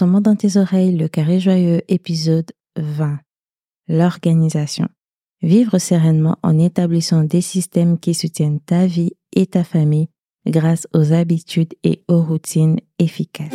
moment 0.00 0.20
dans 0.20 0.36
tes 0.36 0.56
oreilles, 0.56 0.96
le 0.96 1.08
carré 1.08 1.38
joyeux, 1.38 1.82
épisode 1.88 2.50
20. 2.76 3.18
L'organisation. 3.88 4.88
Vivre 5.42 5.78
sereinement 5.78 6.36
en 6.42 6.58
établissant 6.58 7.24
des 7.24 7.40
systèmes 7.40 7.98
qui 7.98 8.14
soutiennent 8.14 8.60
ta 8.60 8.86
vie 8.86 9.12
et 9.34 9.46
ta 9.46 9.64
famille 9.64 10.08
grâce 10.46 10.86
aux 10.94 11.12
habitudes 11.12 11.74
et 11.84 12.02
aux 12.08 12.22
routines 12.22 12.78
efficaces. 12.98 13.50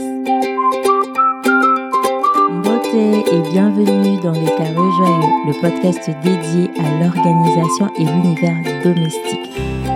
Beauté 2.64 3.24
et 3.32 3.42
bienvenue 3.52 4.22
dans 4.22 4.32
les 4.32 4.46
carrés 4.58 4.76
joyeux, 4.76 5.32
le 5.48 5.62
podcast 5.62 6.10
dédié 6.24 6.70
à 6.80 7.00
l'organisation 7.00 7.90
et 7.98 8.06
l'univers 8.06 8.84
domestique. 8.84 9.50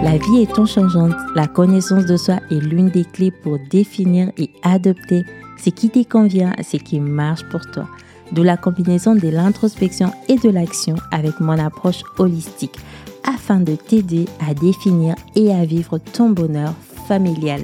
La 0.04 0.18
vie 0.18 0.42
est 0.42 0.58
en 0.58 0.66
changeante, 0.66 1.14
la 1.36 1.48
connaissance 1.48 2.06
de 2.06 2.18
soi 2.18 2.40
est 2.50 2.60
l'une 2.60 2.90
des 2.90 3.06
clés 3.06 3.32
pour 3.32 3.58
définir 3.70 4.32
et 4.38 4.50
adopter 4.64 5.24
ce 5.64 5.70
qui 5.70 5.90
te 5.90 6.04
convient, 6.04 6.54
ce 6.62 6.78
qui 6.78 7.00
marche 7.00 7.44
pour 7.50 7.62
toi. 7.72 7.88
D'où 8.32 8.44
la 8.44 8.58
combinaison 8.58 9.16
de 9.16 9.28
l'introspection 9.28 10.12
et 10.30 10.38
de 10.38 10.50
l'action 10.50 10.96
avec 11.12 11.40
mon 11.40 11.58
approche 11.60 12.04
holistique 12.18 12.80
afin 13.24 13.60
de 13.60 13.76
t'aider 13.76 14.26
à 14.48 14.54
définir 14.54 15.16
et 15.36 15.54
à 15.54 15.66
vivre 15.66 15.98
ton 15.98 16.30
bonheur 16.30 16.74
familial. 17.08 17.62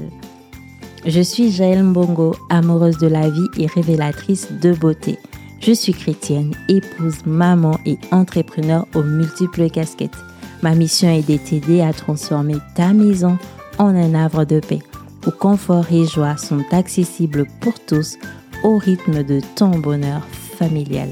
Je 1.05 1.21
suis 1.21 1.52
Jaël 1.52 1.83
Mbongo, 1.83 2.35
amoureuse 2.49 2.97
de 2.97 3.07
la 3.07 3.29
vie 3.29 3.47
et 3.57 3.65
révélatrice 3.65 4.52
de 4.61 4.73
beauté. 4.73 5.17
Je 5.61 5.71
suis 5.71 5.93
chrétienne, 5.93 6.53
épouse, 6.67 7.25
maman 7.25 7.79
et 7.85 7.97
entrepreneur 8.11 8.85
aux 8.93 9.03
multiples 9.03 9.69
casquettes. 9.69 10.17
Ma 10.61 10.75
mission 10.75 11.09
est 11.09 11.27
de 11.27 11.38
t'aider 11.38 11.81
à 11.81 11.93
transformer 11.93 12.57
ta 12.75 12.93
maison 12.93 13.38
en 13.79 13.95
un 13.95 14.13
havre 14.13 14.43
de 14.43 14.59
paix 14.59 14.79
où 15.27 15.31
confort 15.31 15.86
et 15.91 16.05
joie 16.05 16.38
sont 16.38 16.63
accessibles 16.72 17.45
pour 17.59 17.80
tous 17.80 18.17
au 18.63 18.77
rythme 18.77 19.23
de 19.23 19.41
ton 19.55 19.70
bonheur 19.70 20.26
familial. 20.58 21.09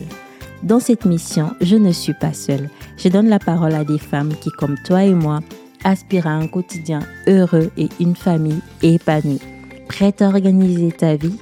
Dans 0.64 0.80
cette 0.80 1.06
mission, 1.06 1.52
je 1.62 1.76
ne 1.76 1.92
suis 1.92 2.14
pas 2.14 2.34
seule. 2.34 2.70
Je 2.98 3.10
donne 3.10 3.30
la 3.30 3.40
parole 3.40 3.76
à 3.76 3.84
des 3.84 4.00
femmes 4.00 4.34
qui, 4.42 4.50
comme 4.50 4.78
toi 4.84 5.04
et 5.04 5.14
moi, 5.14 5.42
aspirent 5.84 6.28
à 6.28 6.32
un 6.32 6.48
quotidien 6.48 7.02
heureux 7.28 7.70
et 7.78 7.90
une 8.00 8.16
famille 8.16 8.62
épanouie. 8.82 9.42
Prête 9.88 10.22
à 10.22 10.28
organiser 10.28 10.92
ta 10.92 11.16
vie 11.16 11.38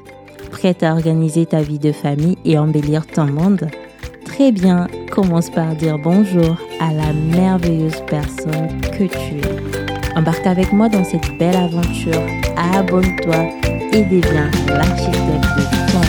Prête 0.54 0.84
à 0.84 0.94
organiser 0.94 1.48
ta 1.48 1.62
vie 1.64 1.80
de 1.80 1.92
famille 1.92 2.38
et 2.46 2.60
embellir 2.60 3.08
ton 3.08 3.26
monde? 3.26 3.70
Très 4.24 4.52
bien, 4.52 4.88
commence 5.12 5.50
par 5.50 5.76
dire 5.76 5.98
bonjour 5.98 6.58
à 6.80 6.94
la 6.94 7.12
merveilleuse 7.12 8.04
personne 8.08 8.80
que 8.82 9.06
tu 9.06 9.40
es. 9.40 10.16
Embarque 10.16 10.46
avec 10.46 10.72
moi 10.72 10.90
dans 10.90 11.04
cette 11.04 11.38
belle 11.40 11.56
aventure. 11.56 12.43
Abonne-toi 12.56 13.50
et 13.92 14.04
deviens 14.04 14.52
l'architecte 14.68 15.48
de 15.58 15.64
ton. 15.92 16.02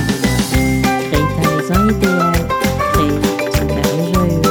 Crée 1.10 1.26
ta 1.36 1.44
maison 1.56 1.80
idéale. 1.90 2.42
Crée 2.92 3.14
super 3.52 3.88
joyeux. 4.12 4.42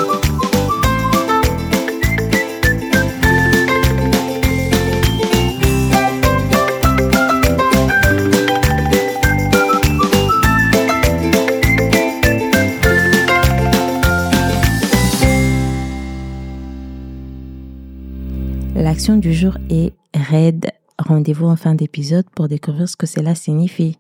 L'action 18.76 19.16
du 19.18 19.34
jour 19.34 19.58
est 19.70 19.94
raide. 20.16 20.72
Rendez-vous 21.06 21.48
en 21.48 21.58
fin 21.58 21.76
d'épisode 21.76 22.30
pour 22.34 22.48
découvrir 22.48 22.88
ce 22.88 22.96
que 22.96 23.06
cela 23.06 23.36
signifie. 23.36 23.98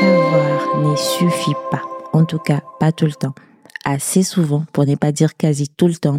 Savoir 0.00 0.78
ne 0.82 0.96
suffit 0.96 1.54
pas. 1.70 1.82
En 2.12 2.24
tout 2.24 2.38
cas, 2.38 2.62
pas 2.80 2.90
tout 2.90 3.06
le 3.06 3.12
temps. 3.12 3.34
Assez 3.84 4.24
souvent, 4.24 4.64
pour 4.72 4.84
ne 4.84 4.96
pas 4.96 5.12
dire 5.12 5.36
quasi 5.36 5.68
tout 5.68 5.86
le 5.86 5.94
temps, 5.94 6.18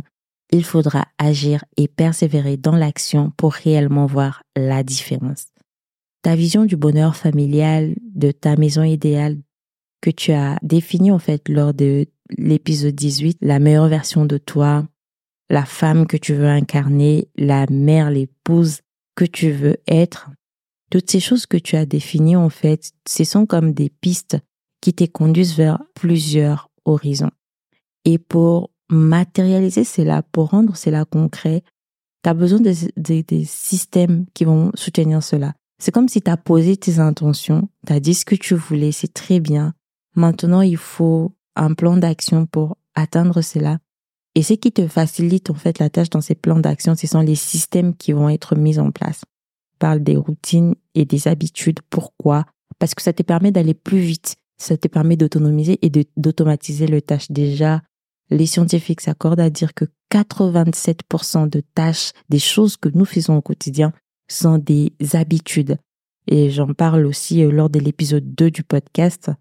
il 0.51 0.63
faudra 0.63 1.05
agir 1.17 1.65
et 1.75 1.89
persévérer 1.89 2.55
dans 2.55 2.75
l'action 2.75 3.33
pour 3.35 3.51
réellement 3.51 4.05
voir 4.05 4.43
la 4.55 4.81
différence. 4.83 5.47
Ta 6.21 6.35
vision 6.35 6.63
du 6.63 6.77
bonheur 6.77 7.17
familial, 7.17 7.95
de 8.01 8.31
ta 8.31 8.55
maison 8.55 8.83
idéale 8.83 9.37
que 10.01 10.09
tu 10.09 10.31
as 10.31 10.57
définie 10.61 11.11
en 11.11 11.19
fait 11.19 11.49
lors 11.49 11.73
de 11.73 12.05
l'épisode 12.37 12.95
18, 12.95 13.39
la 13.41 13.59
meilleure 13.59 13.87
version 13.89 14.25
de 14.25 14.37
toi, 14.37 14.85
la 15.49 15.65
femme 15.65 16.07
que 16.07 16.17
tu 16.17 16.33
veux 16.33 16.47
incarner, 16.47 17.29
la 17.35 17.65
mère, 17.67 18.09
l'épouse 18.09 18.81
que 19.15 19.25
tu 19.25 19.51
veux 19.51 19.77
être. 19.87 20.29
Toutes 20.89 21.09
ces 21.09 21.19
choses 21.19 21.45
que 21.45 21.57
tu 21.57 21.75
as 21.75 21.85
définies, 21.85 22.35
en 22.35 22.49
fait, 22.49 22.91
ce 23.07 23.23
sont 23.23 23.45
comme 23.45 23.73
des 23.73 23.89
pistes 23.89 24.37
qui 24.81 24.93
te 24.93 25.03
conduisent 25.05 25.55
vers 25.55 25.83
plusieurs 25.93 26.69
horizons. 26.85 27.31
Et 28.05 28.17
pour 28.17 28.71
matérialiser 28.89 29.83
cela, 29.83 30.21
pour 30.21 30.51
rendre 30.51 30.77
cela 30.77 31.03
concret, 31.05 31.63
tu 32.23 32.29
as 32.29 32.33
besoin 32.33 32.59
des, 32.59 33.23
des, 33.23 33.45
systèmes 33.45 34.25
qui 34.33 34.45
vont 34.45 34.71
soutenir 34.75 35.21
cela. 35.23 35.53
C'est 35.79 35.91
comme 35.91 36.07
si 36.07 36.21
tu 36.21 36.31
as 36.31 36.37
posé 36.37 36.77
tes 36.77 36.99
intentions, 36.99 37.69
tu 37.85 37.93
as 37.93 37.99
dit 37.99 38.13
ce 38.13 38.25
que 38.25 38.35
tu 38.35 38.55
voulais, 38.55 38.91
c'est 38.91 39.13
très 39.13 39.39
bien. 39.39 39.73
Maintenant, 40.15 40.61
il 40.61 40.77
faut 40.77 41.35
un 41.55 41.73
plan 41.73 41.97
d'action 41.97 42.45
pour 42.45 42.77
atteindre 42.95 43.41
cela. 43.41 43.79
Et 44.37 44.43
ce 44.43 44.53
qui 44.53 44.71
te 44.71 44.87
facilite 44.87 45.49
en 45.49 45.55
fait 45.55 45.79
la 45.79 45.89
tâche 45.89 46.11
dans 46.11 46.21
ces 46.21 46.35
plans 46.35 46.59
d'action, 46.59 46.93
ce 46.93 47.07
sont 47.07 47.21
les 47.21 47.33
systèmes 47.33 47.95
qui 47.95 48.11
vont 48.11 48.29
être 48.29 48.55
mis 48.55 48.77
en 48.77 48.91
place. 48.91 49.21
On 49.25 49.77
parle 49.79 50.03
des 50.03 50.15
routines 50.15 50.75
et 50.93 51.05
des 51.05 51.27
habitudes. 51.27 51.79
Pourquoi? 51.89 52.45
Parce 52.77 52.93
que 52.93 53.01
ça 53.01 53.13
te 53.13 53.23
permet 53.23 53.51
d'aller 53.51 53.73
plus 53.73 53.97
vite. 53.97 54.35
Ça 54.59 54.77
te 54.77 54.87
permet 54.87 55.17
d'autonomiser 55.17 55.79
et 55.81 55.89
d'automatiser 56.17 56.85
le 56.85 57.01
tâche. 57.01 57.31
Déjà, 57.31 57.81
les 58.29 58.45
scientifiques 58.45 59.01
s'accordent 59.01 59.39
à 59.39 59.49
dire 59.49 59.73
que 59.73 59.85
87% 60.11 61.49
de 61.49 61.63
tâches, 61.73 62.11
des 62.29 62.37
choses 62.37 62.77
que 62.77 62.89
nous 62.89 63.05
faisons 63.05 63.37
au 63.37 63.41
quotidien, 63.41 63.91
sont 64.29 64.59
des 64.59 64.93
habitudes. 65.13 65.77
Et 66.27 66.51
j'en 66.51 66.75
parle 66.75 67.07
aussi 67.07 67.43
euh, 67.43 67.49
lors 67.49 67.71
de 67.71 67.79
l'épisode 67.79 68.35
2 68.35 68.51
du 68.51 68.61
podcast. 68.63 69.31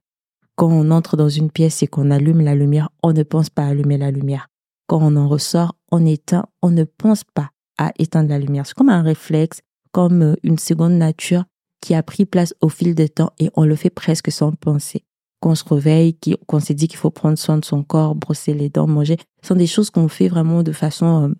Quand 0.54 0.70
on 0.70 0.90
entre 0.90 1.18
dans 1.18 1.28
une 1.28 1.50
pièce 1.50 1.82
et 1.82 1.86
qu'on 1.86 2.10
allume 2.10 2.40
la 2.40 2.54
lumière, 2.54 2.88
on 3.02 3.12
ne 3.12 3.24
pense 3.24 3.50
pas 3.50 3.66
allumer 3.66 3.98
la 3.98 4.10
lumière 4.10 4.48
quand 4.86 5.00
on 5.02 5.16
en 5.16 5.28
ressort, 5.28 5.74
on 5.90 6.04
éteint, 6.06 6.46
on 6.62 6.70
ne 6.70 6.84
pense 6.84 7.24
pas 7.24 7.50
à 7.78 7.92
éteindre 7.98 8.30
la 8.30 8.38
lumière. 8.38 8.66
C'est 8.66 8.74
comme 8.74 8.88
un 8.88 9.02
réflexe, 9.02 9.60
comme 9.92 10.22
euh, 10.22 10.34
une 10.42 10.58
seconde 10.58 10.94
nature 10.94 11.44
qui 11.80 11.94
a 11.94 12.02
pris 12.02 12.26
place 12.26 12.54
au 12.60 12.68
fil 12.68 12.94
du 12.94 13.08
temps 13.08 13.32
et 13.38 13.50
on 13.54 13.64
le 13.64 13.76
fait 13.76 13.90
presque 13.90 14.32
sans 14.32 14.52
penser. 14.52 15.04
Qu'on 15.40 15.54
se 15.54 15.64
réveille, 15.64 16.16
qu'on 16.46 16.60
s'est 16.60 16.74
dit 16.74 16.88
qu'il 16.88 16.98
faut 16.98 17.10
prendre 17.10 17.38
soin 17.38 17.58
de 17.58 17.64
son 17.64 17.82
corps, 17.82 18.14
brosser 18.14 18.54
les 18.54 18.70
dents, 18.70 18.86
manger, 18.86 19.16
ce 19.42 19.48
sont 19.48 19.54
des 19.54 19.66
choses 19.66 19.90
qu'on 19.90 20.08
fait 20.08 20.28
vraiment 20.28 20.62
de 20.62 20.72
façon 20.72 21.28
euh, 21.28 21.34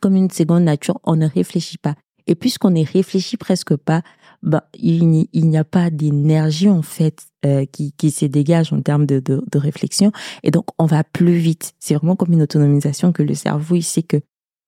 comme 0.00 0.14
une 0.14 0.30
seconde 0.30 0.62
nature. 0.62 0.98
On 1.04 1.16
ne 1.16 1.26
réfléchit 1.26 1.78
pas. 1.78 1.94
Et 2.28 2.34
puisqu'on 2.34 2.70
ne 2.70 2.84
réfléchit 2.84 3.36
presque 3.36 3.76
pas, 3.76 4.02
bah, 4.42 4.68
il 4.74 5.26
n'y 5.34 5.58
a 5.58 5.64
pas 5.64 5.90
d'énergie 5.90 6.68
en 6.68 6.82
fait 6.82 7.26
euh, 7.44 7.64
qui, 7.64 7.92
qui 7.92 8.10
se 8.10 8.24
dégage 8.26 8.72
en 8.72 8.80
termes 8.80 9.06
de, 9.06 9.20
de, 9.20 9.58
réflexion. 9.58 10.12
Et 10.42 10.50
donc, 10.50 10.66
on 10.78 10.86
va 10.86 11.04
plus 11.04 11.36
vite. 11.36 11.74
C'est 11.78 11.94
vraiment 11.94 12.16
comme 12.16 12.32
une 12.32 12.42
autonomisation 12.42 13.12
que 13.12 13.22
le 13.22 13.34
cerveau, 13.34 13.76
il 13.76 13.82
sait 13.82 14.02
que 14.02 14.18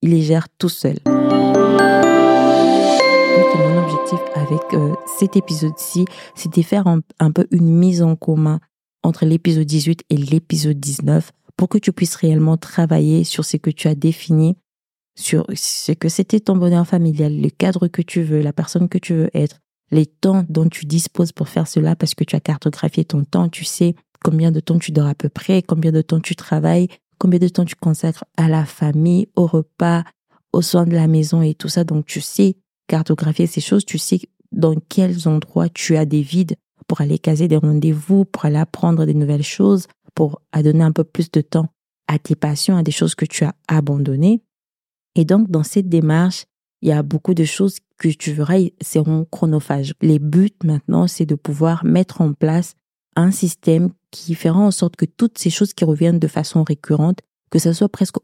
il 0.03 0.11
les 0.11 0.23
gère 0.23 0.49
tout 0.49 0.69
seul. 0.69 0.99
Mon 3.59 3.83
objectif 3.83 4.21
avec 4.35 4.63
euh, 4.75 4.95
cet 5.19 5.37
épisode-ci, 5.37 6.05
de 6.55 6.63
faire 6.63 6.87
un 6.87 7.31
peu 7.33 7.49
une 7.51 7.75
mise 7.75 8.03
en 8.03 8.15
commun 8.15 8.61
entre 9.03 9.25
l'épisode 9.25 9.67
18 9.67 10.05
et 10.11 10.17
l'épisode 10.17 10.79
19 10.79 11.33
pour 11.57 11.69
que 11.69 11.79
tu 11.79 11.93
puisses 11.93 12.15
réellement 12.15 12.57
travailler 12.57 13.25
sur 13.25 13.45
ce 13.45 13.57
que 13.57 13.71
tu 13.71 13.89
as 13.89 13.95
défini 13.95 14.57
sur 15.19 15.47
ce 15.53 15.93
que 15.93 16.09
c'était 16.09 16.39
ton 16.39 16.57
bonheur 16.57 16.87
familial, 16.87 17.37
le 17.37 17.51
cadre 17.51 17.89
que 17.89 18.03
tu 18.03 18.23
veux, 18.23 18.41
la 18.41 18.53
personne 18.53 18.89
que 18.89 18.99
tu 18.99 19.15
veux 19.15 19.31
être, 19.35 19.59
les 19.91 20.07
temps 20.07 20.45
dont 20.49 20.69
tu 20.69 20.87
disposes 20.87 21.33
pour 21.33 21.49
faire 21.49 21.67
cela 21.67 21.97
parce 21.97 22.15
que 22.15 22.23
tu 22.23 22.37
as 22.37 22.41
cartographié 22.41 23.05
ton 23.05 23.25
temps, 23.25 23.49
tu 23.49 23.65
sais 23.65 23.97
combien 24.23 24.53
de 24.53 24.61
temps 24.61 24.79
tu 24.79 24.93
dors 24.93 25.09
à 25.09 25.15
peu 25.15 25.29
près, 25.29 25.63
combien 25.63 25.91
de 25.91 26.03
temps 26.03 26.21
tu 26.21 26.37
travailles, 26.37 26.89
combien 27.19 27.41
de 27.41 27.49
temps 27.49 27.65
tu 27.65 27.75
consacres 27.75 28.25
à 28.37 28.49
la 28.49 28.65
famille, 28.65 29.27
au 29.35 29.47
repas, 29.47 30.05
aux 30.53 30.63
soins 30.63 30.87
de 30.87 30.95
la 30.95 31.09
maison 31.09 31.43
et 31.43 31.55
tout 31.55 31.69
ça. 31.69 31.83
Donc 31.83 32.07
tu 32.07 32.21
sais 32.21 32.57
cartographier 32.87 33.49
ces 33.49 33.61
choses, 33.61 33.85
tu 33.85 33.99
sais 33.99 34.21
dans 34.53 34.77
quels 34.89 35.27
endroits 35.27 35.69
tu 35.69 35.97
as 35.97 36.05
des 36.05 36.23
vides 36.23 36.57
pour 36.87 37.01
aller 37.01 37.19
caser 37.19 37.49
des 37.49 37.57
rendez-vous, 37.57 38.25
pour 38.25 38.45
aller 38.45 38.57
apprendre 38.57 39.05
des 39.05 39.15
nouvelles 39.15 39.43
choses, 39.43 39.89
pour 40.15 40.41
donner 40.55 40.85
un 40.85 40.93
peu 40.93 41.05
plus 41.05 41.31
de 41.33 41.41
temps 41.41 41.67
à 42.07 42.21
tes 42.21 42.37
passions, 42.37 42.77
à 42.77 42.83
des 42.85 42.93
choses 42.93 43.17
que 43.17 43.27
tu 43.27 43.45
as 43.45 43.55
abandonnées. 43.67 44.43
Et 45.19 45.25
donc, 45.25 45.51
dans 45.51 45.65
cette 45.65 45.89
démarche, 45.89 46.45
il 46.81 46.91
y 46.91 46.93
a 46.93 47.03
beaucoup 47.03 47.35
de 47.35 47.43
choses 47.43 47.79
que 47.99 48.07
tu 48.07 48.31
verras 48.31 48.69
seront 48.81 49.27
chronophages. 49.29 49.93
Les 50.01 50.21
buts 50.21 50.55
maintenant, 50.63 51.09
c'est 51.09 51.27
de 51.27 51.35
pouvoir 51.35 51.85
mettre 51.85 52.21
en 52.21 52.35
place 52.35 52.75
un 53.17 53.33
système 53.33 53.91
qui 54.13 54.37
fera 54.37 54.61
en 54.61 54.71
sorte 54.71 54.95
que 54.95 55.07
toutes 55.07 55.37
ces 55.37 55.51
choses 55.51 55.75
qui 55.75 55.85
reviennent 55.85 56.21
de 56.21 56.29
façon 56.29 56.63
récurrente, 56.63 57.19
que 57.51 57.59
ça 57.59 57.75
soit 57.75 57.89
presque 57.89 58.19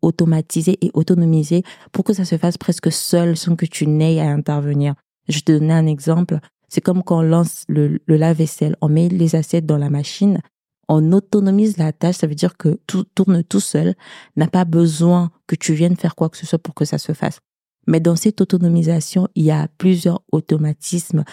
automatisé 0.00 0.78
et 0.80 0.90
autonomisé 0.94 1.62
pour 1.92 2.04
que 2.04 2.14
ça 2.14 2.24
se 2.24 2.38
fasse 2.38 2.56
presque 2.56 2.90
seul 2.90 3.36
sans 3.36 3.54
que 3.54 3.66
tu 3.66 3.86
n'aies 3.86 4.20
à 4.20 4.30
intervenir. 4.30 4.94
Je 5.28 5.40
te 5.40 5.52
donner 5.52 5.74
un 5.74 5.86
exemple. 5.86 6.38
C'est 6.70 6.80
comme 6.80 7.02
quand 7.02 7.18
on 7.18 7.22
lance 7.22 7.64
le, 7.68 8.00
le 8.06 8.16
lave-vaisselle, 8.16 8.76
on 8.80 8.88
met 8.88 9.10
les 9.10 9.36
assiettes 9.36 9.66
dans 9.66 9.76
la 9.76 9.90
machine, 9.90 10.40
on 10.88 11.12
autonomise 11.12 11.76
la 11.76 11.92
tâche, 11.92 12.16
ça 12.16 12.26
veut 12.26 12.34
dire 12.34 12.56
que 12.56 12.80
tout 12.86 13.04
tourne 13.14 13.44
tout 13.44 13.60
seul, 13.60 13.94
n'a 14.36 14.48
pas 14.48 14.64
besoin 14.64 15.30
que 15.50 15.56
tu 15.56 15.74
viennes 15.74 15.96
faire 15.96 16.14
quoi 16.14 16.28
que 16.28 16.36
ce 16.36 16.46
soit 16.46 16.60
pour 16.60 16.74
que 16.74 16.84
ça 16.84 16.96
se 16.96 17.12
fasse. 17.12 17.40
Mais 17.88 17.98
dans 17.98 18.14
cette 18.14 18.40
autonomisation, 18.40 19.26
il 19.34 19.46
y 19.46 19.50
a 19.50 19.66
plusieurs 19.78 20.22
automatismes. 20.30 21.24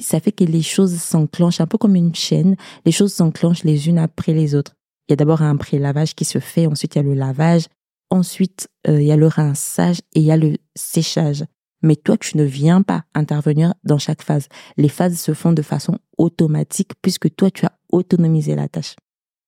ça 0.00 0.20
fait 0.20 0.30
que 0.30 0.44
les 0.44 0.62
choses 0.62 0.94
s'enclenchent 0.94 1.60
un 1.60 1.66
peu 1.66 1.76
comme 1.76 1.96
une 1.96 2.14
chaîne. 2.14 2.54
Les 2.84 2.92
choses 2.92 3.12
s'enclenchent 3.12 3.64
les 3.64 3.88
unes 3.88 3.98
après 3.98 4.32
les 4.32 4.54
autres. 4.54 4.74
Il 5.08 5.12
y 5.12 5.14
a 5.14 5.16
d'abord 5.16 5.42
un 5.42 5.56
pré-lavage 5.56 6.14
qui 6.14 6.24
se 6.24 6.38
fait, 6.38 6.66
ensuite 6.68 6.94
il 6.94 6.98
y 6.98 7.00
a 7.00 7.04
le 7.04 7.14
lavage, 7.14 7.66
ensuite 8.10 8.68
euh, 8.86 9.02
il 9.02 9.08
y 9.08 9.12
a 9.12 9.16
le 9.16 9.26
rinçage 9.26 9.98
et 10.14 10.20
il 10.20 10.26
y 10.26 10.30
a 10.30 10.36
le 10.36 10.56
séchage. 10.76 11.44
Mais 11.82 11.96
toi, 11.96 12.16
tu 12.16 12.36
ne 12.36 12.44
viens 12.44 12.80
pas 12.82 13.04
intervenir 13.14 13.74
dans 13.82 13.98
chaque 13.98 14.22
phase. 14.22 14.48
Les 14.76 14.88
phases 14.88 15.18
se 15.18 15.34
font 15.34 15.52
de 15.52 15.62
façon 15.62 15.98
automatique 16.16 16.92
puisque 17.02 17.34
toi, 17.34 17.50
tu 17.50 17.66
as 17.66 17.72
autonomisé 17.90 18.54
la 18.54 18.68
tâche. 18.68 18.94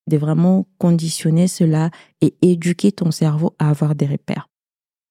De 0.07 0.17
vraiment 0.17 0.67
conditionner 0.77 1.47
cela 1.47 1.91
et 2.21 2.35
éduquer 2.41 2.91
ton 2.91 3.11
cerveau 3.11 3.55
à 3.59 3.69
avoir 3.69 3.95
des 3.95 4.05
repères. 4.05 4.47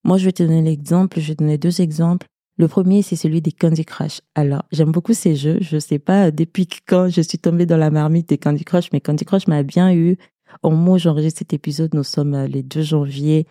Moi, 0.04 0.18
je 0.18 0.26
vais 0.26 0.32
te 0.32 0.42
donner 0.42 0.62
l'exemple, 0.62 1.20
je 1.20 1.28
vais 1.28 1.34
te 1.34 1.42
donner 1.42 1.58
deux 1.58 1.80
exemples. 1.80 2.26
Le 2.58 2.68
premier, 2.68 3.02
c'est 3.02 3.16
celui 3.16 3.42
des 3.42 3.52
Candy 3.52 3.84
Crush. 3.84 4.20
Alors, 4.34 4.62
j'aime 4.72 4.90
beaucoup 4.90 5.12
ces 5.12 5.36
jeux. 5.36 5.58
Je 5.60 5.78
sais 5.78 5.98
pas 5.98 6.30
depuis 6.30 6.66
quand 6.86 7.08
je 7.08 7.20
suis 7.20 7.38
tombée 7.38 7.66
dans 7.66 7.76
la 7.76 7.90
marmite 7.90 8.28
des 8.30 8.38
Candy 8.38 8.64
Crush, 8.64 8.90
mais 8.92 9.00
Candy 9.00 9.24
Crush 9.24 9.46
m'a 9.46 9.62
bien 9.62 9.92
eu. 9.92 10.16
Au 10.62 10.70
moment 10.70 10.92
où 10.92 10.98
j'enregistre 10.98 11.40
cet 11.40 11.52
épisode, 11.52 11.92
nous 11.92 12.04
sommes 12.04 12.34
euh, 12.34 12.46
les 12.46 12.62
2 12.62 12.80
janvier 12.80 13.46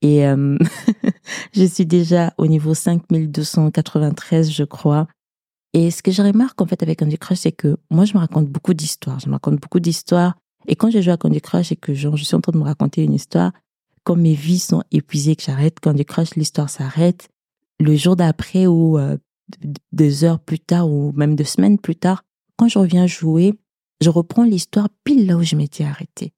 et 0.00 0.26
euh, 0.26 0.56
je 1.52 1.64
suis 1.64 1.86
déjà 1.86 2.32
au 2.38 2.46
niveau 2.46 2.74
5293, 2.74 4.50
je 4.50 4.64
crois. 4.64 5.06
Et 5.74 5.90
ce 5.90 6.02
que 6.02 6.10
je 6.10 6.22
remarque 6.22 6.60
en 6.60 6.66
fait 6.66 6.82
avec 6.82 7.00
Candy 7.00 7.18
Crush, 7.18 7.38
c'est 7.38 7.52
que 7.52 7.76
moi, 7.90 8.04
je 8.04 8.14
me 8.14 8.18
raconte 8.18 8.48
beaucoup 8.48 8.74
d'histoires. 8.74 9.20
Je 9.20 9.28
me 9.28 9.34
raconte 9.34 9.60
beaucoup 9.60 9.80
d'histoires. 9.80 10.34
Et 10.66 10.76
quand 10.76 10.90
je 10.90 11.00
joue 11.00 11.10
à 11.10 11.16
Candy 11.16 11.40
Crush 11.40 11.72
et 11.72 11.76
que 11.76 11.94
je 11.94 12.08
suis 12.16 12.34
en 12.34 12.40
train 12.40 12.52
de 12.52 12.58
me 12.58 12.64
raconter 12.64 13.02
une 13.04 13.14
histoire, 13.14 13.52
quand 14.04 14.16
mes 14.16 14.34
vies 14.34 14.58
sont 14.58 14.82
épuisées, 14.90 15.36
que 15.36 15.42
j'arrête, 15.42 15.78
quand 15.80 15.92
décroche, 15.92 16.34
l'histoire 16.34 16.70
s'arrête. 16.70 17.28
Le 17.78 17.94
jour 17.94 18.16
d'après 18.16 18.66
ou 18.66 18.98
euh, 18.98 19.16
deux 19.92 20.24
heures 20.24 20.40
plus 20.40 20.58
tard 20.58 20.90
ou 20.90 21.12
même 21.12 21.36
deux 21.36 21.44
semaines 21.44 21.78
plus 21.78 21.96
tard, 21.96 22.24
quand 22.56 22.68
je 22.68 22.78
reviens 22.78 23.06
jouer, 23.06 23.54
je 24.00 24.10
reprends 24.10 24.44
l'histoire 24.44 24.88
pile 25.04 25.26
là 25.26 25.36
où 25.36 25.42
je 25.42 25.56
m'étais 25.56 25.84
arrêtée. 25.84 26.32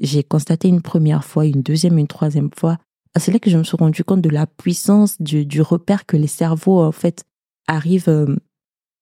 J'ai 0.00 0.22
constaté 0.22 0.68
une 0.68 0.82
première 0.82 1.24
fois, 1.24 1.46
une 1.46 1.62
deuxième, 1.62 1.98
une 1.98 2.06
troisième 2.06 2.50
fois. 2.56 2.78
Ah, 3.14 3.20
c'est 3.20 3.32
là 3.32 3.38
que 3.38 3.50
je 3.50 3.56
me 3.56 3.64
suis 3.64 3.76
rendu 3.76 4.04
compte 4.04 4.20
de 4.20 4.28
la 4.28 4.46
puissance 4.46 5.20
du, 5.20 5.46
du 5.46 5.62
repère 5.62 6.06
que 6.06 6.16
les 6.16 6.26
cerveaux, 6.26 6.80
en 6.80 6.92
fait, 6.92 7.24
arrivent 7.66 8.08
euh, 8.08 8.36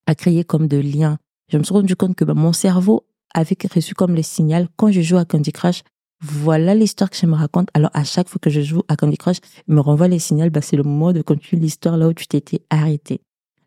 à 0.07 0.15
créer 0.15 0.45
comme 0.45 0.69
de 0.69 0.79
liens. 0.79 1.19
Je 1.49 1.59
me 1.59 1.63
suis 1.63 1.75
rendu 1.75 1.97
compte 1.97 2.15
que 2.15 2.25
bah, 2.25 2.35
mon 2.35 2.53
cerveau 2.53 3.05
avait 3.35 3.57
reçu 3.73 3.95
comme 3.95 4.15
le 4.15 4.23
signal, 4.23 4.69
quand 4.77 4.91
je 4.91 5.01
joue 5.01 5.17
à 5.17 5.25
Candy 5.25 5.53
Crush, 5.53 5.83
voilà 6.23 6.75
l'histoire 6.75 7.11
que 7.11 7.17
je 7.17 7.27
me 7.27 7.35
raconte. 7.35 7.69
Alors, 7.75 7.91
à 7.93 8.05
chaque 8.05 8.29
fois 8.29 8.39
que 8.41 8.49
je 8.49 8.63
joue 8.63 8.83
à 8.89 8.97
Candy 8.97 9.19
Crush, 9.19 9.39
il 9.69 9.75
me 9.75 9.81
renvoie 9.81 10.09
les 10.09 10.19
signaux, 10.19 10.49
bah, 10.51 10.63
c'est 10.63 10.77
le 10.77 10.83
moment 10.83 11.13
de 11.13 11.21
continuer 11.21 11.61
l'histoire 11.61 11.97
là 11.97 12.09
où 12.09 12.15
tu 12.15 12.27
t'étais 12.27 12.63
arrêté. 12.71 13.21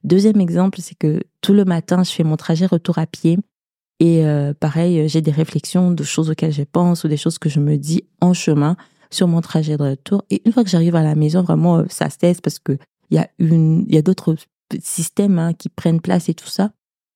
Deuxième 0.03 0.41
exemple, 0.41 0.79
c'est 0.81 0.97
que 0.97 1.21
tout 1.41 1.53
le 1.53 1.65
matin, 1.65 2.03
je 2.03 2.11
fais 2.11 2.23
mon 2.23 2.37
trajet 2.37 2.65
retour 2.65 2.97
à 2.97 3.05
pied. 3.05 3.37
Et 3.99 4.25
euh, 4.25 4.53
pareil, 4.53 5.09
j'ai 5.09 5.21
des 5.21 5.31
réflexions 5.31 5.91
de 5.91 6.03
choses 6.03 6.29
auxquelles 6.29 6.51
je 6.53 6.63
pense 6.63 7.03
ou 7.03 7.07
des 7.07 7.17
choses 7.17 7.39
que 7.39 7.49
je 7.49 7.59
me 7.59 7.77
dis 7.77 8.03
en 8.21 8.33
chemin 8.33 8.77
sur 9.09 9.27
mon 9.27 9.41
trajet 9.41 9.77
de 9.77 9.83
retour. 9.83 10.23
Et 10.29 10.41
une 10.45 10.51
fois 10.51 10.63
que 10.63 10.69
j'arrive 10.69 10.95
à 10.95 11.03
la 11.03 11.15
maison, 11.15 11.41
vraiment, 11.41 11.79
euh, 11.79 11.85
ça 11.89 12.09
cesse 12.09 12.41
parce 12.41 12.59
que 12.59 12.77
il 13.09 13.15
y 13.15 13.17
a 13.19 13.29
une, 13.39 13.85
il 13.87 13.95
y 13.95 13.97
a 13.97 14.01
d'autres 14.01 14.35
systèmes 14.81 15.39
hein, 15.39 15.53
qui 15.53 15.69
prennent 15.69 16.01
place 16.01 16.29
et 16.29 16.33
tout 16.33 16.47
ça. 16.47 16.71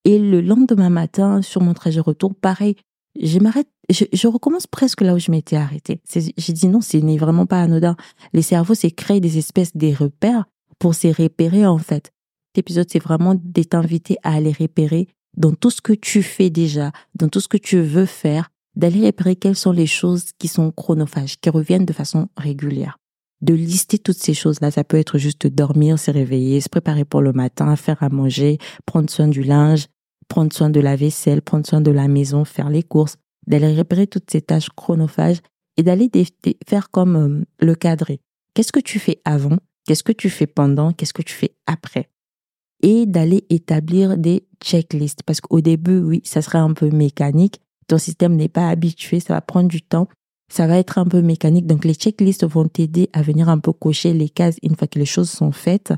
Et 0.05 0.17
le 0.17 0.41
lendemain 0.41 0.89
matin, 0.89 1.41
sur 1.41 1.61
mon 1.61 1.73
trajet 1.73 1.99
retour, 1.99 2.33
pareil, 2.33 2.75
je 3.19 3.39
m'arrête, 3.39 3.67
je, 3.89 4.27
recommence 4.27 4.67
presque 4.67 5.01
là 5.01 5.13
où 5.13 5.19
je 5.19 5.31
m'étais 5.31 5.57
arrêtée. 5.57 6.01
J'ai 6.13 6.53
dit 6.53 6.67
non, 6.67 6.81
ce 6.81 6.97
n'est 6.97 7.17
vraiment 7.17 7.45
pas 7.45 7.61
anodin. 7.61 7.95
Les 8.33 8.41
cerveaux, 8.41 8.73
c'est 8.73 8.91
créer 8.91 9.19
des 9.19 9.37
espèces 9.37 9.75
des 9.75 9.93
repères 9.93 10.45
pour 10.79 10.95
se 10.95 11.07
repérer 11.07 11.65
en 11.65 11.77
fait. 11.77 12.11
Cet 12.49 12.59
épisode, 12.59 12.87
c'est 12.89 13.03
vraiment 13.03 13.35
de 13.35 13.63
t'inviter 13.63 14.17
à 14.23 14.33
aller 14.33 14.53
repérer 14.57 15.07
dans 15.37 15.53
tout 15.53 15.69
ce 15.69 15.81
que 15.81 15.93
tu 15.93 16.23
fais 16.23 16.49
déjà, 16.49 16.91
dans 17.15 17.29
tout 17.29 17.39
ce 17.39 17.47
que 17.47 17.57
tu 17.57 17.79
veux 17.79 18.05
faire, 18.05 18.49
d'aller 18.75 19.05
repérer 19.05 19.35
quelles 19.35 19.55
sont 19.55 19.71
les 19.71 19.87
choses 19.87 20.31
qui 20.37 20.47
sont 20.47 20.71
chronophages, 20.71 21.39
qui 21.39 21.49
reviennent 21.49 21.85
de 21.85 21.93
façon 21.93 22.27
régulière. 22.37 22.97
De 23.41 23.53
lister 23.53 23.97
toutes 23.97 24.17
ces 24.17 24.33
choses-là, 24.33 24.69
ça 24.69 24.83
peut 24.83 24.97
être 24.97 25.17
juste 25.17 25.47
dormir, 25.47 25.97
se 25.97 26.11
réveiller, 26.11 26.61
se 26.61 26.69
préparer 26.69 27.05
pour 27.05 27.21
le 27.21 27.33
matin, 27.33 27.75
faire 27.75 28.01
à 28.03 28.09
manger, 28.09 28.59
prendre 28.85 29.09
soin 29.09 29.27
du 29.27 29.41
linge, 29.41 29.87
prendre 30.27 30.53
soin 30.53 30.69
de 30.69 30.79
la 30.79 30.95
vaisselle, 30.95 31.41
prendre 31.41 31.65
soin 31.65 31.81
de 31.81 31.91
la 31.91 32.07
maison, 32.07 32.45
faire 32.45 32.69
les 32.69 32.83
courses, 32.83 33.17
d'aller 33.47 33.73
réparer 33.73 34.07
toutes 34.07 34.29
ces 34.31 34.41
tâches 34.41 34.69
chronophages 34.69 35.39
et 35.77 35.83
d'aller 35.83 36.09
faire 36.67 36.91
comme 36.91 37.15
euh, 37.15 37.43
le 37.59 37.75
cadrer. 37.75 38.19
Qu'est-ce 38.53 38.71
que 38.71 38.79
tu 38.79 38.99
fais 38.99 39.21
avant? 39.25 39.57
Qu'est-ce 39.85 40.03
que 40.03 40.11
tu 40.11 40.29
fais 40.29 40.47
pendant? 40.47 40.91
Qu'est-ce 40.91 41.13
que 41.13 41.21
tu 41.21 41.33
fais 41.33 41.55
après? 41.65 42.09
Et 42.83 43.05
d'aller 43.05 43.45
établir 43.49 44.17
des 44.17 44.45
checklists. 44.63 45.23
Parce 45.23 45.41
qu'au 45.41 45.61
début, 45.61 45.99
oui, 45.99 46.21
ça 46.23 46.41
serait 46.41 46.59
un 46.59 46.73
peu 46.73 46.89
mécanique. 46.89 47.59
Ton 47.87 47.97
système 47.97 48.35
n'est 48.35 48.49
pas 48.49 48.69
habitué, 48.69 49.19
ça 49.19 49.33
va 49.33 49.41
prendre 49.41 49.67
du 49.67 49.81
temps. 49.81 50.07
Ça 50.51 50.67
va 50.67 50.77
être 50.77 50.97
un 50.97 51.05
peu 51.05 51.21
mécanique. 51.21 51.65
Donc 51.65 51.85
les 51.85 51.93
checklists 51.93 52.45
vont 52.45 52.67
t'aider 52.67 53.09
à 53.13 53.21
venir 53.21 53.49
un 53.49 53.59
peu 53.59 53.71
cocher 53.71 54.13
les 54.13 54.29
cases 54.29 54.57
une 54.63 54.75
fois 54.75 54.87
que 54.87 54.99
les 54.99 55.05
choses 55.05 55.29
sont 55.29 55.51
faites 55.51 55.93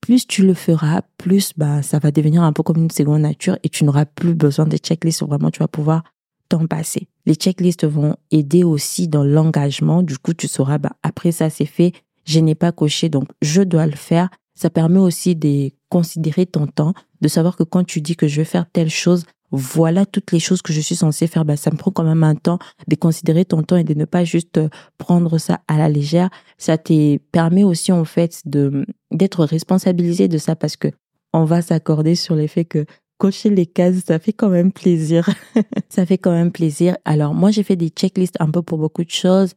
plus 0.00 0.26
tu 0.26 0.44
le 0.44 0.54
feras, 0.54 1.02
plus 1.18 1.52
bah, 1.56 1.82
ça 1.82 1.98
va 1.98 2.10
devenir 2.10 2.42
un 2.42 2.52
peu 2.52 2.62
comme 2.62 2.78
une 2.78 2.90
seconde 2.90 3.22
nature 3.22 3.58
et 3.62 3.68
tu 3.68 3.84
n'auras 3.84 4.06
plus 4.06 4.34
besoin 4.34 4.66
des 4.66 4.78
checklists. 4.78 5.22
Vraiment, 5.22 5.50
tu 5.50 5.60
vas 5.60 5.68
pouvoir 5.68 6.02
t'en 6.48 6.66
passer. 6.66 7.06
Les 7.26 7.34
checklists 7.34 7.86
vont 7.86 8.16
aider 8.30 8.64
aussi 8.64 9.08
dans 9.08 9.22
l'engagement. 9.22 10.02
Du 10.02 10.18
coup, 10.18 10.34
tu 10.34 10.48
sauras, 10.48 10.78
bah, 10.78 10.92
après 11.02 11.32
ça, 11.32 11.50
c'est 11.50 11.66
fait. 11.66 11.92
Je 12.24 12.40
n'ai 12.40 12.54
pas 12.54 12.72
coché, 12.72 13.08
donc 13.08 13.28
je 13.42 13.62
dois 13.62 13.86
le 13.86 13.96
faire. 13.96 14.30
Ça 14.54 14.70
permet 14.70 14.98
aussi 14.98 15.36
de 15.36 15.70
considérer 15.88 16.46
ton 16.46 16.66
temps, 16.66 16.92
de 17.20 17.28
savoir 17.28 17.56
que 17.56 17.62
quand 17.62 17.84
tu 17.84 18.00
dis 18.00 18.16
que 18.16 18.28
je 18.28 18.36
vais 18.36 18.44
faire 18.44 18.66
telle 18.72 18.90
chose, 18.90 19.24
voilà 19.52 20.06
toutes 20.06 20.32
les 20.32 20.38
choses 20.38 20.62
que 20.62 20.72
je 20.72 20.80
suis 20.80 20.96
censée 20.96 21.26
faire, 21.26 21.44
ben, 21.44 21.56
ça 21.56 21.70
me 21.70 21.76
prend 21.76 21.90
quand 21.90 22.04
même 22.04 22.22
un 22.22 22.34
temps 22.34 22.58
de 22.86 22.96
considérer 22.96 23.44
ton 23.44 23.62
temps 23.62 23.76
et 23.76 23.84
de 23.84 23.94
ne 23.94 24.04
pas 24.04 24.24
juste 24.24 24.58
euh, 24.58 24.68
prendre 24.98 25.38
ça 25.38 25.60
à 25.68 25.76
la 25.76 25.88
légère. 25.88 26.30
Ça 26.58 26.78
te 26.78 27.16
permet 27.32 27.64
aussi, 27.64 27.92
en 27.92 28.04
fait, 28.04 28.42
de, 28.46 28.86
d'être 29.10 29.44
responsabilisé 29.44 30.28
de 30.28 30.38
ça 30.38 30.56
parce 30.56 30.76
que 30.76 30.88
on 31.32 31.44
va 31.44 31.62
s'accorder 31.62 32.14
sur 32.14 32.34
le 32.34 32.46
fait 32.46 32.64
que 32.64 32.86
cocher 33.18 33.50
les 33.50 33.66
cases, 33.66 34.04
ça 34.06 34.18
fait 34.18 34.32
quand 34.32 34.48
même 34.48 34.72
plaisir. 34.72 35.28
ça 35.88 36.06
fait 36.06 36.18
quand 36.18 36.32
même 36.32 36.52
plaisir. 36.52 36.96
Alors, 37.04 37.34
moi, 37.34 37.50
j'ai 37.50 37.62
fait 37.62 37.76
des 37.76 37.88
checklists 37.88 38.36
un 38.40 38.50
peu 38.50 38.62
pour 38.62 38.78
beaucoup 38.78 39.04
de 39.04 39.10
choses. 39.10 39.54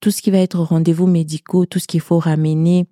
Tout 0.00 0.10
ce 0.10 0.22
qui 0.22 0.30
va 0.30 0.38
être 0.38 0.60
rendez-vous 0.60 1.06
médicaux, 1.06 1.66
tout 1.66 1.80
ce 1.80 1.88
qu'il 1.88 2.00
faut 2.00 2.18
ramener, 2.18 2.86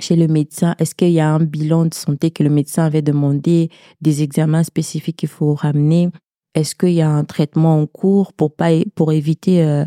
chez 0.00 0.16
le 0.16 0.28
médecin 0.28 0.74
Est-ce 0.78 0.94
qu'il 0.94 1.10
y 1.10 1.20
a 1.20 1.30
un 1.30 1.40
bilan 1.40 1.86
de 1.86 1.94
santé 1.94 2.30
que 2.30 2.42
le 2.42 2.50
médecin 2.50 2.84
avait 2.84 3.02
demandé, 3.02 3.70
des 4.00 4.22
examens 4.22 4.62
spécifiques 4.62 5.16
qu'il 5.16 5.28
faut 5.28 5.54
ramener? 5.54 6.10
Est-ce 6.54 6.74
qu'il 6.74 6.92
y 6.92 7.02
a 7.02 7.10
un 7.10 7.24
traitement 7.24 7.80
en 7.80 7.86
cours 7.86 8.32
pour 8.32 8.54
pas 8.54 8.70
pour 8.94 9.12
éviter 9.12 9.62
euh, 9.62 9.84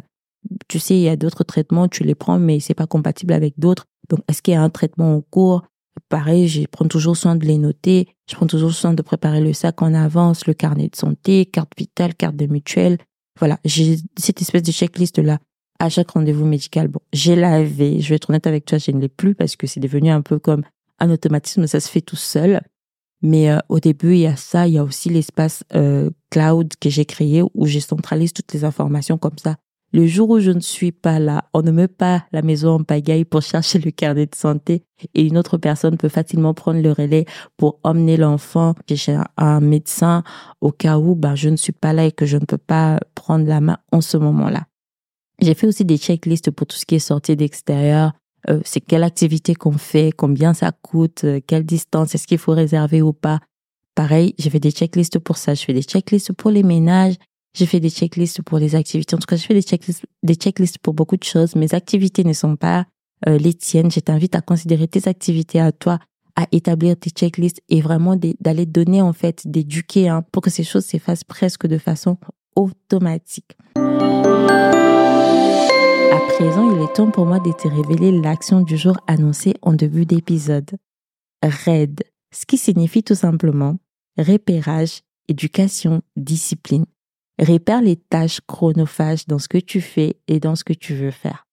tu 0.68 0.80
sais 0.80 0.96
il 0.96 1.02
y 1.02 1.10
a 1.10 1.16
d'autres 1.16 1.44
traitements 1.44 1.88
tu 1.88 2.04
les 2.04 2.16
prends 2.16 2.40
mais 2.40 2.60
c'est 2.60 2.74
pas 2.74 2.88
compatible 2.88 3.34
avec 3.34 3.60
d'autres. 3.60 3.86
Donc 4.10 4.20
est-ce 4.28 4.42
qu'il 4.42 4.54
y 4.54 4.58
a 4.58 4.62
un 4.62 4.70
traitement 4.70 5.16
en 5.16 5.22
cours? 5.22 5.64
Pareil, 6.08 6.48
je 6.48 6.66
prends 6.68 6.88
toujours 6.88 7.18
soin 7.18 7.36
de 7.36 7.46
les 7.46 7.58
noter, 7.58 8.08
je 8.30 8.36
prends 8.36 8.48
toujours 8.48 8.74
soin 8.74 8.94
de 8.94 9.02
préparer 9.02 9.42
le 9.42 9.54
sac 9.54 9.82
en 9.82 9.94
avance, 9.94 10.48
le 10.48 10.54
carnet 10.54 10.88
de 10.88 10.96
santé, 10.96 11.46
carte 11.46 11.74
vitale, 11.78 12.16
carte 12.16 12.36
de 12.36 12.48
mutuelle. 12.48 12.98
Voilà, 13.40 13.60
j'ai 13.66 13.98
cette 14.18 14.42
espèce 14.42 14.64
de 14.64 14.72
checklist 14.72 15.20
là 15.20 15.40
à 15.82 15.90
chaque 15.90 16.12
rendez-vous 16.12 16.46
médical. 16.46 16.88
Bon, 16.88 17.00
j'ai 17.12 17.36
lavé, 17.36 18.02
je 18.02 18.10
vais 18.10 18.16
être 18.16 18.30
honnête 18.30 18.46
avec 18.46 18.66
toi, 18.66 18.78
je 18.78 18.92
ne 18.92 19.02
l'ai 19.02 19.10
plus 19.10 19.34
parce 19.34 19.56
que 19.56 19.66
c'est 19.66 19.80
devenu 19.80 20.12
un 20.12 20.22
peu 20.22 20.38
comme 20.38 20.62
un 21.00 21.10
automatisme, 21.10 21.66
ça 21.66 21.80
se 21.80 21.90
fait 21.90 22.02
tout 22.02 22.16
seul. 22.16 22.62
Mais 23.24 23.52
euh, 23.52 23.58
au 23.68 23.80
début, 23.80 24.14
il 24.14 24.20
y 24.20 24.28
a 24.28 24.36
ça, 24.36 24.68
il 24.68 24.76
y 24.76 24.78
a 24.78 24.84
aussi 24.84 25.10
l'espace 25.10 25.64
euh, 25.76 26.12
cloud 26.30 26.74
que 26.80 26.90
j'ai 26.90 27.06
créé 27.06 27.44
où 27.56 27.66
je 27.66 27.80
centralise 27.80 28.32
toutes 28.32 28.54
les 28.54 28.64
informations 28.64 29.18
comme 29.18 29.38
ça. 29.38 29.56
Le 29.92 30.06
jour 30.06 30.30
où 30.30 30.40
je 30.40 30.52
ne 30.52 30.60
suis 30.60 30.92
pas 30.92 31.20
là, 31.20 31.46
on 31.54 31.64
ne 31.64 31.72
met 31.72 31.88
pas 31.88 32.26
la 32.32 32.44
maison 32.44 32.76
en 32.76 32.84
pagaille 32.84 33.26
pour 33.26 33.42
chercher 33.42 33.80
le 33.80 33.92
carnet 33.92 34.28
de 34.28 34.36
santé 34.36 34.84
et 35.16 35.26
une 35.26 35.38
autre 35.38 35.58
personne 35.58 35.98
peut 35.98 36.10
facilement 36.10 36.54
prendre 36.54 36.80
le 36.80 36.92
relais 36.92 37.26
pour 37.58 37.80
emmener 37.84 38.18
l'enfant 38.18 38.76
chez 38.94 39.18
un 39.38 39.60
médecin 39.60 40.24
au 40.62 40.72
cas 40.72 40.98
où 40.98 41.16
ben, 41.16 41.36
je 41.36 41.50
ne 41.50 41.58
suis 41.58 41.74
pas 41.74 41.92
là 41.92 42.06
et 42.06 42.12
que 42.12 42.26
je 42.26 42.38
ne 42.38 42.46
peux 42.46 42.58
pas 42.58 43.00
prendre 43.16 43.48
la 43.48 43.60
main 43.60 43.80
en 43.92 44.00
ce 44.00 44.16
moment-là. 44.18 44.64
J'ai 45.42 45.56
fait 45.56 45.68
aussi 45.68 45.86
des 45.86 45.98
checklists 45.98 46.52
pour 46.52 46.68
tout 46.68 46.78
ce 46.78 46.86
qui 46.86 46.96
est 46.96 47.00
sorti 47.00 47.36
d'extérieur. 47.36 48.14
Euh, 48.50 48.60
c'est 48.64 48.80
quelle 48.80 49.04
activité 49.04 49.56
qu'on 49.56 49.72
fait, 49.72 50.12
combien 50.16 50.54
ça 50.54 50.72
coûte, 50.72 51.24
euh, 51.24 51.40
quelle 51.46 51.64
distance, 51.64 52.16
est-ce 52.16 52.28
qu'il 52.28 52.38
faut 52.38 52.54
réserver 52.54 53.02
ou 53.02 53.14
pas. 53.14 53.40
Pareil, 53.96 54.34
j'ai 54.40 54.50
fait 54.50 54.60
des 54.60 54.72
checklists 54.72 55.20
pour 55.20 55.38
ça. 55.38 55.54
Je 55.54 55.64
fais 55.64 55.74
des 55.74 55.84
checklists 55.84 56.34
pour 56.34 56.52
les 56.52 56.64
ménages. 56.64 57.16
J'ai 57.54 57.66
fait 57.66 57.80
des 57.80 57.90
checklists 57.90 58.42
pour 58.42 58.58
les 58.58 58.76
activités. 58.76 59.16
En 59.16 59.20
tout 59.20 59.26
cas, 59.26 59.36
je 59.36 59.44
fais 59.46 59.54
des 59.54 59.62
checklists, 59.62 60.06
des 60.24 60.36
checklists 60.36 60.78
pour 60.80 60.94
beaucoup 60.94 61.18
de 61.18 61.24
choses. 61.24 61.56
Mes 61.56 61.74
activités 61.74 62.24
ne 62.24 62.34
sont 62.34 62.56
pas 62.56 62.86
euh, 63.28 63.38
les 63.38 63.54
tiennes. 63.54 63.92
Je 63.92 64.00
t'invite 64.00 64.36
à 64.36 64.42
considérer 64.42 64.88
tes 64.88 65.08
activités 65.08 65.60
à 65.60 65.72
toi 65.72 66.00
à 66.38 66.48
établir 66.52 66.96
tes 66.96 67.10
checklists 67.10 67.62
et 67.70 67.82
vraiment 67.82 68.16
d'aller 68.16 68.66
donner 68.66 69.02
en 69.02 69.12
fait, 69.12 69.42
d'éduquer 69.46 70.08
hein, 70.08 70.24
pour 70.32 70.42
que 70.42 70.50
ces 70.50 70.64
choses 70.64 70.86
s'effacent 70.86 71.26
presque 71.26 71.68
de 71.68 71.78
façon 71.78 72.18
automatique. 72.56 73.58
Présent, 76.28 76.72
il 76.72 76.82
est 76.82 76.94
temps 76.94 77.12
pour 77.12 77.26
moi 77.26 77.40
de 77.40 77.52
te 77.52 77.68
révéler 77.68 78.12
l'action 78.12 78.62
du 78.62 78.78
jour 78.78 78.98
annoncée 79.08 79.54
en 79.62 79.74
début 79.74 80.06
d'épisode. 80.06 80.72
RAID, 81.44 82.02
ce 82.32 82.46
qui 82.46 82.58
signifie 82.58 83.04
tout 83.04 83.16
simplement 83.16 83.78
repérage, 84.18 85.02
éducation, 85.28 86.02
discipline. 86.16 86.86
Répère 87.40 87.82
les 87.82 87.96
tâches 87.96 88.42
chronophages 88.48 89.26
dans 89.28 89.40
ce 89.40 89.48
que 89.48 89.58
tu 89.58 89.82
fais 89.82 90.20
et 90.28 90.40
dans 90.40 90.56
ce 90.56 90.64
que 90.64 90.74
tu 90.74 90.94
veux 90.94 91.12
faire. 91.12 91.48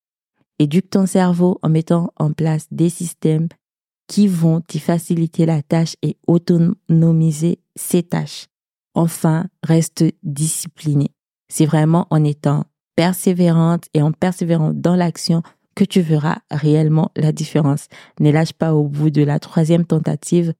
Éduque 0.58 0.90
ton 0.90 1.06
cerveau 1.06 1.58
en 1.62 1.68
mettant 1.68 2.12
en 2.16 2.32
place 2.32 2.66
des 2.70 2.90
systèmes 2.90 3.48
qui 4.08 4.26
vont 4.26 4.60
t'y 4.60 4.80
faciliter 4.80 5.46
la 5.46 5.62
tâche 5.62 5.94
et 6.02 6.16
autonomiser 6.26 7.60
ces 7.76 8.02
tâches. 8.02 8.46
Enfin, 8.94 9.46
reste 9.62 10.04
discipliné. 10.22 11.10
C'est 11.48 11.66
vraiment 11.66 12.06
en 12.10 12.24
étant 12.24 12.64
persévérante 12.98 13.84
et 13.94 14.02
en 14.02 14.10
persévérant 14.10 14.72
dans 14.74 14.96
l'action 14.96 15.44
que 15.76 15.84
tu 15.84 16.00
verras 16.00 16.38
réellement 16.50 17.12
la 17.14 17.30
différence. 17.30 17.86
Ne 18.18 18.32
lâche 18.32 18.52
pas 18.52 18.74
au 18.74 18.88
bout 18.88 19.10
de 19.10 19.22
la 19.22 19.38
troisième 19.38 19.84
tentative. 19.84 20.52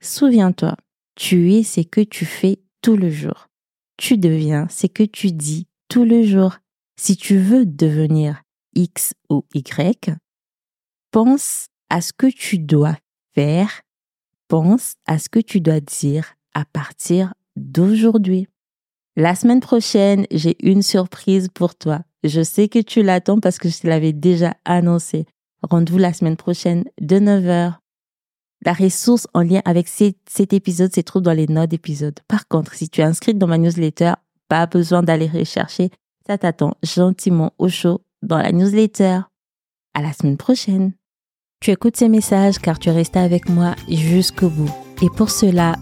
Souviens-toi, 0.00 0.76
tu 1.16 1.54
es 1.54 1.64
ce 1.64 1.80
que 1.80 2.02
tu 2.02 2.26
fais 2.26 2.60
tout 2.80 2.96
le 2.96 3.10
jour. 3.10 3.48
Tu 3.96 4.18
deviens 4.18 4.68
ce 4.68 4.86
que 4.86 5.02
tu 5.02 5.32
dis 5.32 5.66
tout 5.88 6.04
le 6.04 6.22
jour. 6.22 6.58
Si 6.94 7.16
tu 7.16 7.38
veux 7.38 7.66
devenir 7.66 8.44
X 8.76 9.14
ou 9.28 9.44
Y, 9.52 10.12
pense 11.10 11.66
à 11.90 12.00
ce 12.02 12.12
que 12.12 12.28
tu 12.28 12.60
dois 12.60 12.96
faire, 13.34 13.82
pense 14.46 14.94
à 15.06 15.18
ce 15.18 15.28
que 15.28 15.40
tu 15.40 15.60
dois 15.60 15.80
dire 15.80 16.34
à 16.54 16.64
partir 16.64 17.34
d'aujourd'hui. 17.56 18.46
La 19.18 19.34
semaine 19.34 19.58
prochaine, 19.58 20.26
j'ai 20.30 20.56
une 20.64 20.80
surprise 20.80 21.48
pour 21.52 21.74
toi. 21.74 22.02
Je 22.22 22.40
sais 22.40 22.68
que 22.68 22.78
tu 22.78 23.02
l'attends 23.02 23.40
parce 23.40 23.58
que 23.58 23.68
je 23.68 23.80
te 23.80 23.88
l'avais 23.88 24.12
déjà 24.12 24.54
annoncé. 24.64 25.26
Rendez-vous 25.68 25.98
la 25.98 26.12
semaine 26.12 26.36
prochaine 26.36 26.84
de 27.00 27.16
9h. 27.16 27.74
La 28.64 28.72
ressource 28.72 29.26
en 29.34 29.42
lien 29.42 29.60
avec 29.64 29.88
cet 29.88 30.52
épisode 30.52 30.94
se 30.94 31.00
trouve 31.00 31.22
dans 31.22 31.32
les 31.32 31.48
notes 31.48 31.70
d'épisode. 31.70 32.20
Par 32.28 32.46
contre, 32.46 32.74
si 32.74 32.88
tu 32.88 33.00
es 33.00 33.04
inscrite 33.04 33.38
dans 33.38 33.48
ma 33.48 33.58
newsletter, 33.58 34.12
pas 34.48 34.66
besoin 34.66 35.02
d'aller 35.02 35.26
rechercher. 35.26 35.90
Ça 36.24 36.38
t'attend 36.38 36.74
gentiment 36.84 37.54
au 37.58 37.68
chaud 37.68 38.02
dans 38.22 38.38
la 38.38 38.52
newsletter. 38.52 39.22
À 39.94 40.02
la 40.02 40.12
semaine 40.12 40.36
prochaine. 40.36 40.92
Tu 41.60 41.72
écoutes 41.72 41.96
ces 41.96 42.08
messages 42.08 42.60
car 42.60 42.78
tu 42.78 42.88
es 42.88 43.18
avec 43.18 43.48
moi 43.48 43.74
jusqu'au 43.88 44.48
bout. 44.48 44.70
Et 45.02 45.08
pour 45.16 45.30
cela, 45.30 45.74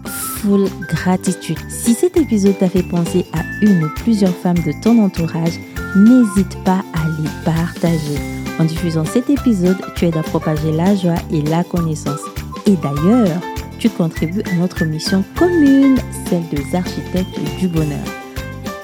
gratitude. 0.89 1.57
Si 1.69 1.93
cet 1.93 2.17
épisode 2.17 2.57
t'a 2.57 2.69
fait 2.69 2.83
penser 2.83 3.25
à 3.33 3.41
une 3.61 3.83
ou 3.83 3.89
plusieurs 3.95 4.35
femmes 4.35 4.59
de 4.59 4.71
ton 4.81 5.03
entourage, 5.03 5.59
n'hésite 5.95 6.57
pas 6.63 6.83
à 6.93 7.07
les 7.21 7.29
partager. 7.43 8.19
En 8.59 8.65
diffusant 8.65 9.05
cet 9.05 9.29
épisode, 9.29 9.77
tu 9.95 10.05
aides 10.05 10.17
à 10.17 10.23
propager 10.23 10.71
la 10.71 10.95
joie 10.95 11.17
et 11.31 11.41
la 11.41 11.63
connaissance. 11.63 12.21
Et 12.65 12.75
d'ailleurs, 12.75 13.39
tu 13.79 13.89
contribues 13.89 14.41
à 14.51 14.55
notre 14.55 14.83
mission 14.85 15.23
commune, 15.37 15.97
celle 16.27 16.47
des 16.49 16.75
architectes 16.75 17.39
du 17.59 17.67
bonheur. 17.67 18.05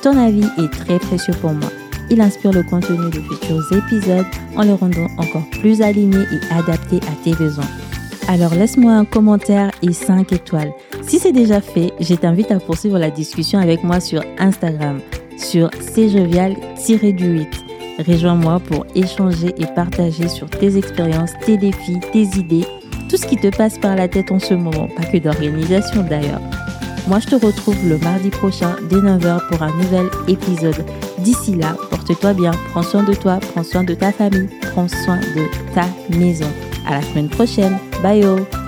Ton 0.02 0.18
avis 0.18 0.48
est 0.58 0.72
très 0.72 1.00
précieux 1.00 1.34
pour 1.42 1.54
moi. 1.54 1.70
Il 2.10 2.22
inspire 2.22 2.52
le 2.52 2.64
contenu 2.64 3.10
de 3.10 3.22
futurs 3.22 3.74
épisodes 3.74 4.26
en 4.56 4.64
le 4.64 4.74
rendant 4.74 5.08
encore 5.18 5.50
plus 5.62 5.82
aligné 5.82 6.20
et 6.20 6.54
adapté 6.54 6.98
à 6.98 7.24
tes 7.24 7.34
besoins. 7.34 7.70
Alors 8.28 8.54
laisse-moi 8.54 8.94
un 8.94 9.06
commentaire 9.06 9.72
et 9.82 9.94
5 9.94 10.32
étoiles. 10.32 10.74
Si 11.06 11.20
c'est 11.20 11.32
déjà 11.32 11.62
fait, 11.62 11.92
je 12.00 12.16
t'invite 12.16 12.52
à 12.52 12.60
poursuivre 12.60 12.98
la 12.98 13.12
discussion 13.12 13.60
avec 13.60 13.84
moi 13.84 14.00
sur 14.00 14.24
Instagram, 14.40 15.02
sur 15.38 15.70
cjovial-du8. 15.70 17.48
Rejoins-moi 18.08 18.60
pour 18.60 18.86
échanger 18.96 19.54
et 19.58 19.66
partager 19.76 20.28
sur 20.28 20.50
tes 20.50 20.78
expériences, 20.78 21.34
tes 21.46 21.58
défis, 21.58 22.00
tes 22.12 22.24
idées, 22.38 22.66
tout 23.10 23.18
ce 23.18 23.28
qui 23.28 23.36
te 23.36 23.56
passe 23.56 23.78
par 23.78 23.96
la 23.96 24.08
tête 24.08 24.32
en 24.32 24.40
ce 24.40 24.56
moment, 24.56 24.88
pas 24.88 25.04
que 25.04 25.18
d'organisation 25.18 26.04
d'ailleurs. 26.04 26.42
Moi, 27.08 27.20
je 27.20 27.28
te 27.28 27.36
retrouve 27.36 27.78
le 27.88 27.98
mardi 27.98 28.30
prochain 28.30 28.76
dès 28.90 28.96
9h 28.96 29.48
pour 29.50 29.62
un 29.62 29.76
nouvel 29.76 30.08
épisode. 30.28 30.86
D'ici 31.20 31.54
là, 31.56 31.76
porte-toi 31.90 32.34
bien, 32.34 32.52
prends 32.72 32.82
soin 32.82 33.04
de 33.04 33.14
toi, 33.14 33.40
prends 33.54 33.64
soin 33.64 33.84
de 33.84 33.94
ta 33.94 34.12
famille, 34.12 34.50
prends 34.72 34.88
soin 34.88 35.18
de 35.18 35.74
ta 35.76 35.86
maison. 36.18 36.50
À 36.88 36.96
la 36.96 37.02
semaine 37.02 37.30
prochaine. 37.30 37.78
Bayo. 38.04 38.63